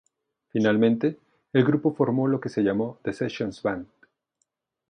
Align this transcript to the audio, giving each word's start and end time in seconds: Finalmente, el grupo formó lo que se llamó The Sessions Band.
Finalmente, 0.49 1.19
el 1.53 1.63
grupo 1.63 1.93
formó 1.93 2.27
lo 2.27 2.39
que 2.39 2.49
se 2.49 2.63
llamó 2.63 2.97
The 3.03 3.13
Sessions 3.13 3.61
Band. 3.61 3.85